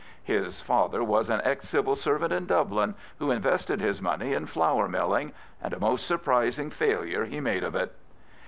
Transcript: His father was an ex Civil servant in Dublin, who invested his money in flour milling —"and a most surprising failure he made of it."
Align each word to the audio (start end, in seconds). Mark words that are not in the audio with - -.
His 0.23 0.61
father 0.61 1.03
was 1.03 1.29
an 1.29 1.41
ex 1.43 1.67
Civil 1.69 1.95
servant 1.95 2.33
in 2.33 2.47
Dublin, 2.47 2.95
who 3.19 3.29
invested 3.29 3.81
his 3.81 4.01
money 4.01 4.33
in 4.33 4.47
flour 4.47 4.87
milling 4.87 5.31
—"and 5.63 5.75
a 5.75 5.79
most 5.79 6.07
surprising 6.07 6.71
failure 6.71 7.25
he 7.25 7.39
made 7.39 7.63
of 7.63 7.75
it." 7.75 7.93